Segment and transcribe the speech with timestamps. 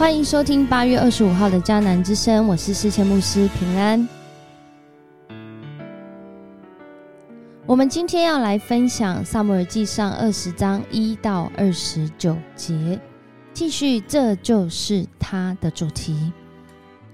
[0.00, 4.08] 欢迎收听八月二十五号的迦南之声，我是世谦牧师平安。
[7.66, 12.98] 我们今天要来分享《萨姆尔记上》二十章一到二十九节，
[13.52, 16.32] 继续，这就是他的主题。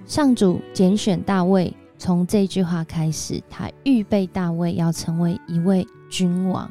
[0.07, 6.71] 上主拣选大卫，从这句话开始，他预备大卫要成为一位君王。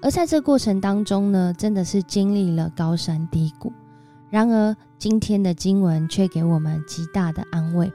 [0.00, 3.72] 而在这过程当中呢，真的是经历了高山低谷。
[4.30, 7.92] 然而，今天的经文却给我们极大的安慰。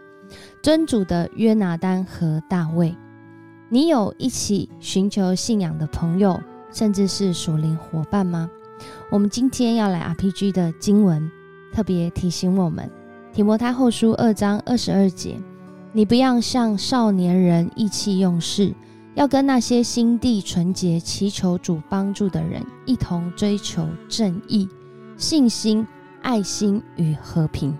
[0.64, 2.96] 尊主的约拿丹和大卫，
[3.70, 8.50] 你有一起寻求信仰的朋友，甚至是属灵伙伴吗？
[9.12, 11.30] 我们今天要来 RPG 的经文，
[11.72, 12.90] 特别提醒我们：
[13.32, 15.40] 提摩太后书二章二十二节，
[15.92, 18.74] 你不要像少年人意气用事，
[19.14, 24.68] 要跟那些心地纯洁、祈求主帮助的人一同追求正义、
[25.16, 25.86] 信心。
[26.24, 27.78] 爱心与和平，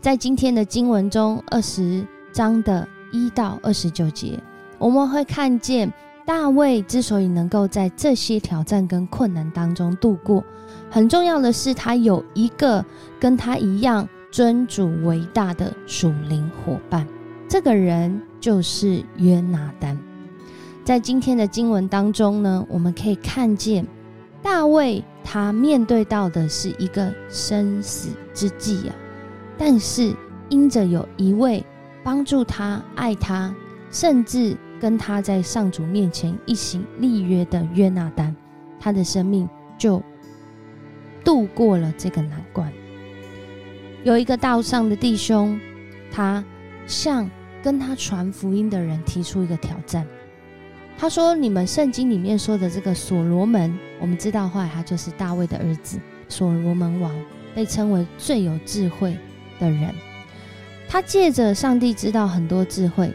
[0.00, 4.40] 在今天的经文中，二十章的一到二十九节，
[4.78, 5.92] 我们会看见
[6.24, 10.42] 大卫之所以能够在这些挑战跟困难当中度过，
[10.88, 12.82] 很重要的是他有一个
[13.18, 17.04] 跟他一样尊主为大的属灵伙伴，
[17.48, 19.98] 这个人就是约拿丹。
[20.84, 23.84] 在今天的经文当中呢，我们可以看见
[24.42, 25.02] 大卫。
[25.24, 28.94] 他面对到的是一个生死之际啊，
[29.56, 30.12] 但是
[30.48, 31.64] 因着有一位
[32.02, 33.54] 帮助他、爱他，
[33.88, 38.34] 甚至跟他在上主面前一起立约的约拿丹，
[38.80, 40.02] 他的生命就
[41.24, 42.70] 度过了这个难关。
[44.02, 45.58] 有一个道上的弟兄，
[46.10, 46.44] 他
[46.86, 47.30] 向
[47.62, 50.04] 跟他传福音的人提出一个挑战。
[50.98, 55.96] 他说：“你们圣经里面说的这个所罗门，我们知道后来他就是大卫的儿子，
[56.28, 57.14] 所罗门王
[57.54, 59.16] 被称为最有智慧
[59.60, 59.94] 的人。
[60.88, 63.14] 他借着上帝知道很多智慧，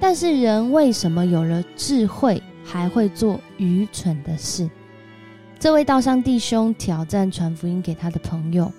[0.00, 4.68] 但是人为什么有了智慧还会做愚蠢的事？
[5.60, 8.72] 这位道上弟兄挑战传福音给他的朋友。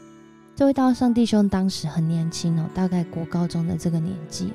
[0.56, 4.52] 这位道上弟兄当时很年轻哦，大概国高中的这个年纪。”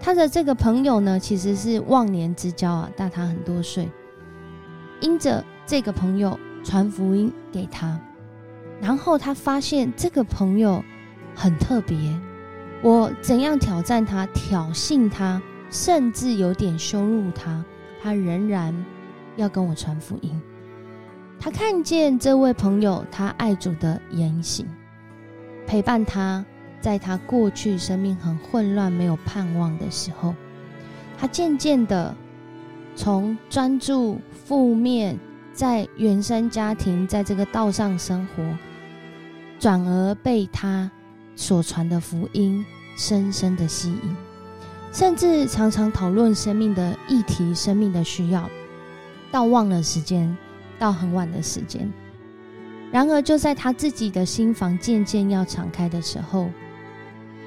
[0.00, 3.88] 他的这个朋友呢，其实是忘年之交啊，大他很多岁。
[5.00, 8.00] 因着这个朋友传福音给他，
[8.80, 10.82] 然后他发现这个朋友
[11.34, 11.96] 很特别。
[12.82, 17.64] 我怎样挑战他、挑衅他，甚至有点羞辱他，
[18.00, 18.72] 他仍然
[19.34, 20.40] 要跟我传福音。
[21.40, 24.66] 他看见这位朋友他爱主的言行，
[25.66, 26.44] 陪伴他。
[26.78, 30.32] 在他过去生命很混乱、没有盼望的时候，
[31.18, 32.14] 他渐渐的
[32.94, 35.18] 从专注负面，
[35.56, 38.44] 在原生家庭，在这个道上生活，
[39.58, 40.90] 转而被他
[41.34, 42.62] 所传的福音
[42.94, 44.16] 深深的吸引，
[44.92, 48.46] 甚至常常讨论生命的议题、生命的需要，
[49.32, 50.36] 到忘了时间，
[50.78, 51.90] 到很晚的时间。
[52.92, 56.50] 然而，就在他自己的心房渐渐要敞开的时候，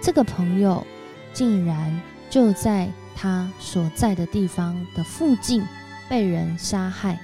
[0.01, 0.83] 这个朋友
[1.31, 5.63] 竟然就在他所在的地方的附近
[6.09, 7.19] 被人杀害，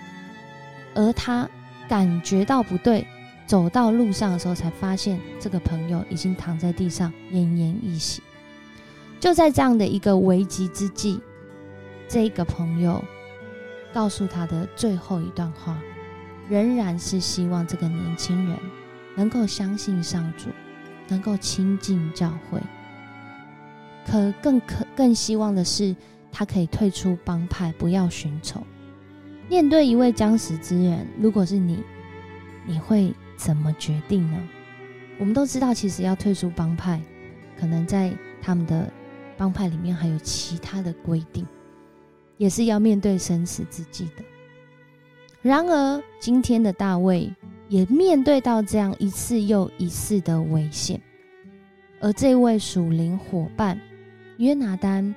[0.95, 1.47] 而他
[1.87, 3.05] 感觉到不对，
[3.45, 8.23] 走到路上的时候才发现这个朋友已经躺在地上奄奄一息。
[9.19, 11.19] 就在这样的一个危急之际，
[12.07, 13.03] 这个朋友
[13.93, 15.77] 告诉他的最后一段话，
[16.49, 18.57] 仍然是希望这个年轻人
[19.15, 20.49] 能够相信上主。
[21.07, 22.59] 能够亲近教会，
[24.07, 25.95] 可更可更希望的是，
[26.31, 28.65] 他可以退出帮派，不要寻仇。
[29.49, 31.83] 面对一位将死之人，如果是你，
[32.65, 34.37] 你会怎么决定呢？
[35.17, 37.01] 我们都知道，其实要退出帮派，
[37.59, 38.11] 可能在
[38.41, 38.91] 他们的
[39.37, 41.45] 帮派里面还有其他的规定，
[42.37, 44.23] 也是要面对生死之际的。
[45.41, 47.33] 然而，今天的大卫。
[47.67, 51.01] 也面对到这样一次又一次的危险，
[51.99, 53.81] 而这位属灵伙伴
[54.37, 55.15] 约拿丹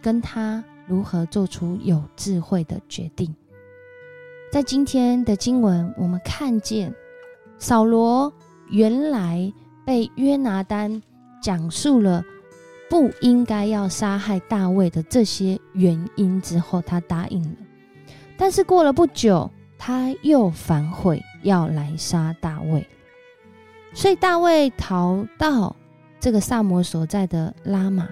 [0.00, 3.34] 跟他如何做出有智慧的决定？
[4.50, 6.92] 在今天的经文，我们看见
[7.58, 8.32] 扫罗
[8.70, 9.52] 原来
[9.84, 11.02] 被约拿丹
[11.42, 12.24] 讲述了
[12.90, 17.56] 不应该要杀害大卫的这些原因之后，他答应了。
[18.36, 21.22] 但是过了不久，他又反悔。
[21.44, 22.84] 要来杀大卫，
[23.92, 25.74] 所以大卫逃到
[26.18, 28.08] 这个萨摩所在的拉玛，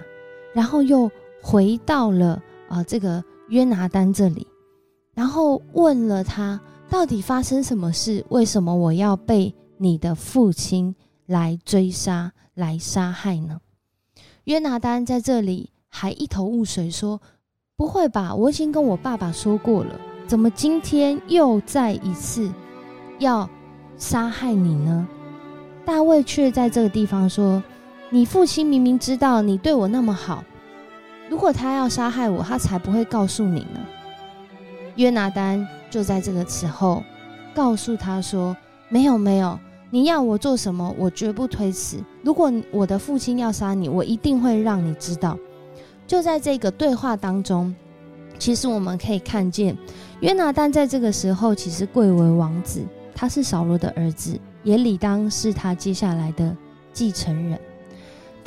[0.53, 4.45] 然后又回到了啊这个约拿丹这里，
[5.13, 6.59] 然后问了他
[6.89, 8.25] 到底发生什么事？
[8.29, 13.59] 为什么我要被你的父亲来追杀、来杀害呢？
[14.45, 17.21] 约拿丹在这里还一头雾水，说
[17.75, 22.49] ：“不会吧，我已经跟我爸爸说过了，怎么今天又再一次
[23.19, 23.49] 要
[23.97, 25.07] 杀害你呢？”
[25.85, 27.63] 大卫却在这个地方说
[28.09, 30.43] ：“你父亲明明知道你对我那么好，
[31.29, 33.79] 如果他要杀害我，他才不会告诉你呢。”
[34.95, 37.03] 约拿丹就在这个时候
[37.53, 38.55] 告诉他说
[38.89, 39.59] ：“没有，没有，
[39.89, 41.97] 你要我做什么，我绝不推辞。
[42.23, 45.37] 如果我的父亲要杀你，我一定会让你知道。”
[46.07, 47.75] 就在这个对话当中，
[48.39, 49.77] 其实我们可以看见
[50.21, 52.81] 约拿丹在这个时候其实贵为王子，
[53.13, 54.39] 他是扫罗的儿子。
[54.63, 56.53] 也理当是他接下来的
[56.91, 57.57] 继承人，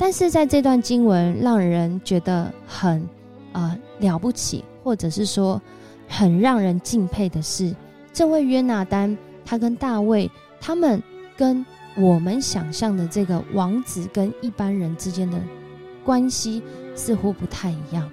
[0.01, 3.07] 但是在这段经文让人觉得很
[3.53, 5.61] 啊了不起，或者是说
[6.07, 7.71] 很让人敬佩的是，
[8.11, 9.15] 这位约拿丹，
[9.45, 10.27] 他跟大卫，
[10.59, 10.99] 他们
[11.37, 11.63] 跟
[11.95, 15.39] 我们想象的这个王子跟一般人之间的
[16.03, 16.63] 关系
[16.95, 18.09] 似乎不太一样，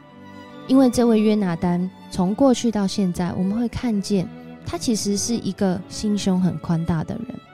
[0.67, 4.29] 因为这位约拿丹从过去到现在，我们会看见
[4.67, 7.48] 他其实是一个心胸很宽大的人。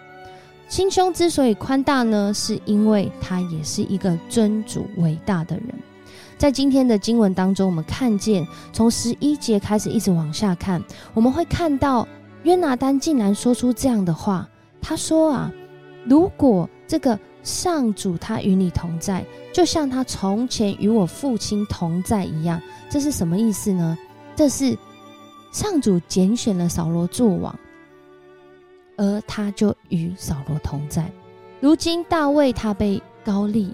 [0.69, 5.69] 心胸之所以宽大呢，是因为他也是一个尊主伟大的人。
[6.37, 10.83] 在今天的经文当中，我们看见从十一节开始一直往下看，
[11.13, 12.07] 我们会看到
[12.43, 14.49] 约拿丹竟然说出这样的话。
[14.83, 15.53] 他说：“啊，
[16.05, 23.97] 如果这个上主他与你同在，就像他从前与我父亲同在一样。”这是什么意思呢？
[24.35, 24.77] 这是
[25.53, 27.57] 上主拣选了扫罗做王。
[28.97, 31.11] 而他就与扫罗同在。
[31.61, 33.73] 如今大卫他被高立，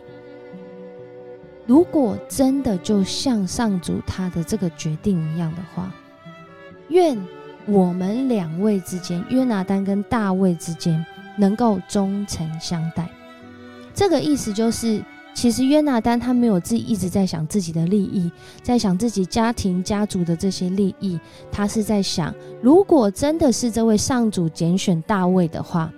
[1.66, 5.92] 如果真的就像上主他的这个决定一样的话，
[6.88, 7.16] 愿
[7.66, 11.04] 我们两位之间，约拿丹跟大卫之间，
[11.36, 13.08] 能够忠诚相待。
[13.94, 15.02] 这个意思就是。
[15.40, 18.30] 其实约拿丹他没有自己一直在想自己的利益，
[18.62, 21.18] 在想自己家庭家族的这些利益，
[21.50, 25.90] 他是在想，如果真的是这位上主拣选大卫的话，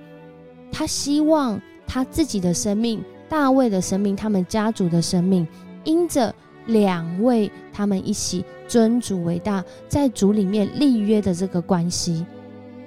[0.71, 5.45] 他希望他自己的生命、大卫的生命、他们家族的生命，
[5.83, 6.33] 因着
[6.67, 12.25] 两位他们一起尊主为大，在主里面立约的这个关系，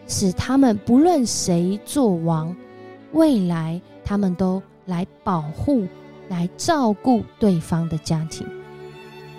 [0.07, 2.55] 使他们不论谁做王，
[3.11, 5.85] 未来他们都来保护。
[6.29, 8.47] 来照顾对方的家庭，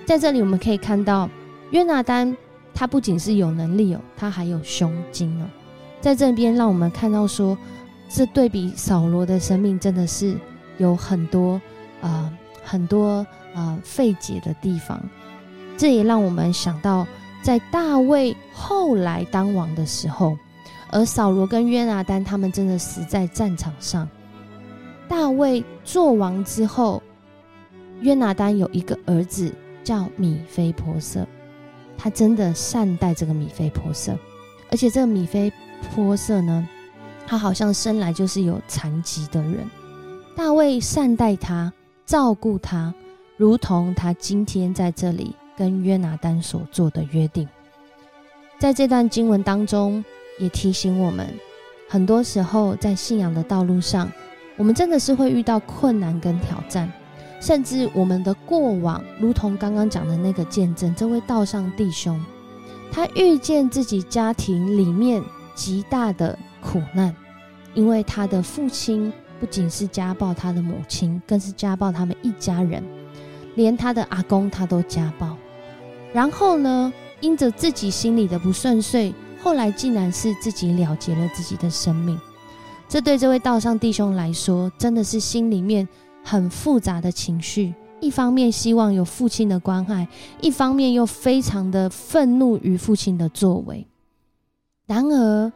[0.05, 1.29] 在这里我们可以看到
[1.71, 2.37] 约拿丹，
[2.73, 5.47] 他不仅是有能力哦，他还有胸襟哦。
[6.01, 7.57] 在这边让我们看到说，
[8.09, 10.37] 这对比扫罗的生命真的是
[10.79, 11.61] 有很多
[12.01, 15.03] 啊很多啊费解的地方。
[15.77, 17.07] 这也让我们想到，
[17.43, 20.39] 在大卫后来当王的时候，
[20.91, 24.09] 而扫罗跟约拿丹他们真的死在战场上。
[25.09, 27.03] 大卫做王之后，
[28.01, 29.53] 约拿丹有一个儿子
[29.85, 31.27] 叫米菲波色，
[31.97, 34.19] 他真的善待这个米菲波色，
[34.71, 35.53] 而且这个米菲
[35.95, 36.69] 波色呢，
[37.27, 39.59] 他好像生来就是有残疾的人。
[40.35, 41.73] 大卫善待他，
[42.05, 42.93] 照顾他，
[43.37, 47.49] 如同他今天在这里跟约拿丹所做的约定。
[48.59, 50.05] 在这段经文当中，
[50.39, 51.27] 也提醒我们，
[51.89, 54.11] 很多时候在信仰的道路上。
[54.57, 56.91] 我们真的是会遇到困难跟挑战，
[57.41, 62.19] 甚至我们的过往，如同刚刚讲的那个见证，这位道上弟兄，
[62.91, 65.23] 他遇见自己家庭里面
[65.55, 67.15] 极大的苦难，
[67.75, 72.83] 因为他的父亲不仅是家暴他的母亲，更是家暴他们一家人，
[73.57, 75.37] 连他的阿公他都家暴。
[76.15, 82.19] 然后呢，因着自己心里的不顺遂，后来竟然是自己了结了自己的生命。
[82.89, 85.87] 这对这位道上弟兄来说，真的是心里面
[86.23, 87.75] 很复杂的情绪。
[88.01, 90.07] 一方面希望有父亲的关爱，
[90.41, 93.87] 一方面又非常的愤怒于父亲的作为。
[94.87, 95.53] 然而，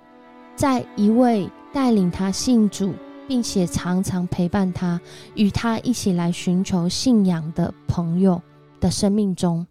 [0.57, 2.93] 在一位带领他信主，
[3.29, 5.01] 并且常常陪伴他、
[5.35, 8.43] 与他一起来寻求信仰的朋友
[8.81, 9.65] 的生命中，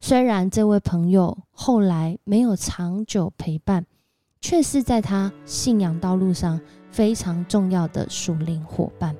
[0.00, 3.86] 虽然这位朋友后来没有长久陪伴，
[4.42, 6.60] 却是在他信仰道路上。
[6.90, 9.16] 非常重要的属灵伙伴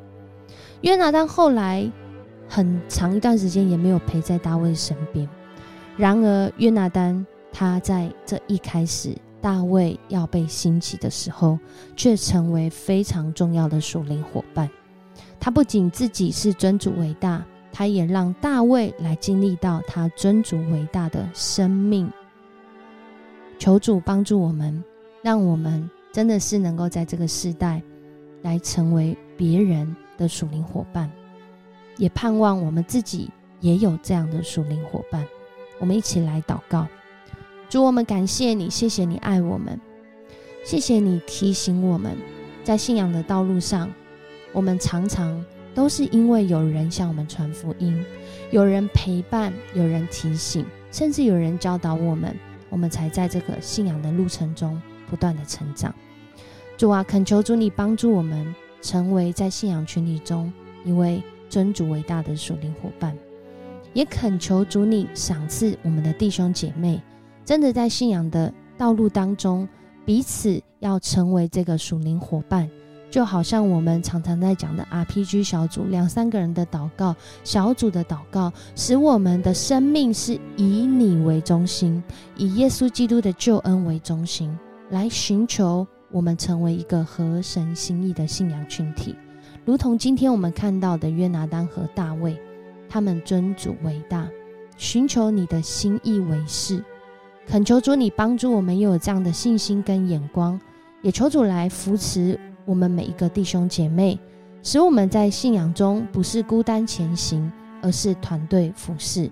[0.82, 1.90] 约拿丹后来
[2.46, 5.26] 很长一段时间也没有陪在大卫身边。
[5.96, 11.58] 然而，约拿丹他在这一开始大卫要被兴起的时候，
[11.96, 14.68] 却成为非常重要的属灵伙伴。
[15.40, 22.06] 他不仅自己是尊主伟大，他也让大卫来经历到他尊主伟大的生命。
[23.58, 24.84] 求主帮助我们，
[25.22, 25.88] 让我们。
[26.12, 27.82] 真的是能够在这个时代，
[28.42, 31.10] 来成为别人的属灵伙伴，
[31.96, 35.26] 也盼望我们自己也有这样的属灵伙伴。
[35.78, 36.86] 我们一起来祷告，
[37.70, 39.80] 主，我们感谢你，谢谢你爱我们，
[40.66, 42.14] 谢谢你提醒我们，
[42.62, 43.90] 在信仰的道路上，
[44.52, 45.42] 我们常常
[45.74, 48.04] 都是因为有人向我们传福音，
[48.50, 52.36] 有人陪伴，有人提醒，甚至有人教导我们，
[52.68, 54.78] 我们才在这个信仰的路程中
[55.12, 55.94] 不断的成长。
[56.78, 60.50] 主啊，恳求主你帮助我们，成为在信仰群体中
[60.86, 63.12] 一位尊主伟大的属灵伙伴；
[63.92, 66.98] 也恳求主你赏赐我们的弟兄姐妹，
[67.44, 69.68] 真的在信仰的道路当中，
[70.06, 72.66] 彼此要成为这个属灵伙伴。
[73.10, 77.14] 就好像我们常常在讲的 RPG 小组，两三个人的祷告
[77.44, 82.02] 小组的祷告，使我们的生命是以你为中心，
[82.38, 84.58] 以耶稣基督的救恩为中心，
[84.92, 85.86] 来寻求。
[86.10, 89.16] 我们成为一个合神心意的信仰群体，
[89.64, 92.38] 如同今天我们看到的约拿丹和大卫，
[92.86, 94.28] 他们尊主为大，
[94.76, 96.84] 寻求你的心意为是，
[97.46, 100.60] 恳求主你帮助我们有这样的信心跟眼光，
[101.00, 104.20] 也求主来扶持我们每一个弟兄姐妹，
[104.62, 109.30] 使我们在信仰中不是孤单前行，而是团队服侍，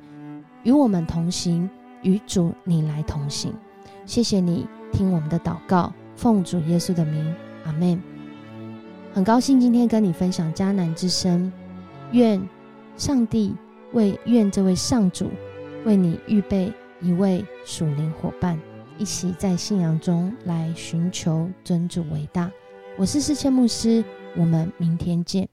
[0.63, 1.69] 与我们同行，
[2.01, 3.53] 与主你来同行。
[4.11, 5.93] 谢谢你听我们的祷告。
[6.17, 7.33] 奉主耶稣的名，
[7.65, 8.03] 阿门。
[9.15, 11.53] 很高兴今天跟你分享迦南之声，
[12.11, 12.43] 愿
[12.97, 13.55] 上帝
[13.93, 15.31] 为愿这位上主
[15.85, 18.59] 为你预备一位属灵伙伴，
[18.99, 22.51] 一起在信仰中来寻求尊主伟大。
[22.99, 24.03] 我是世谦牧师，
[24.37, 25.49] 我们明天见。